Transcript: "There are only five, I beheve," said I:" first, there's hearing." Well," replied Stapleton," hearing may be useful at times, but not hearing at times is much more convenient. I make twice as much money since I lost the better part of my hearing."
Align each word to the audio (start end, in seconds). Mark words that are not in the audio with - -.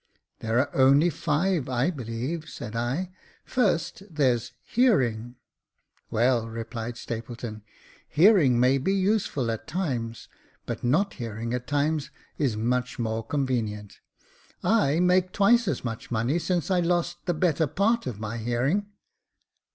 "There 0.39 0.57
are 0.57 0.73
only 0.75 1.11
five, 1.11 1.69
I 1.69 1.91
beheve," 1.91 2.49
said 2.49 2.75
I:" 2.75 3.11
first, 3.45 4.01
there's 4.09 4.51
hearing." 4.63 5.35
Well," 6.09 6.49
replied 6.49 6.97
Stapleton," 6.97 7.61
hearing 8.09 8.59
may 8.59 8.79
be 8.79 8.95
useful 8.95 9.51
at 9.51 9.67
times, 9.67 10.27
but 10.65 10.83
not 10.83 11.13
hearing 11.13 11.53
at 11.53 11.67
times 11.67 12.09
is 12.39 12.57
much 12.57 12.97
more 12.97 13.23
convenient. 13.23 13.99
I 14.63 14.99
make 14.99 15.33
twice 15.33 15.67
as 15.67 15.85
much 15.85 16.09
money 16.09 16.39
since 16.39 16.71
I 16.71 16.79
lost 16.79 17.23
the 17.27 17.35
better 17.35 17.67
part 17.67 18.07
of 18.07 18.19
my 18.19 18.39
hearing." 18.39 18.87